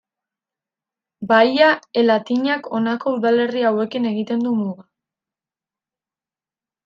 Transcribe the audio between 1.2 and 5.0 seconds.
Baia e Latinak honako udalerri hauekin egiten du muga.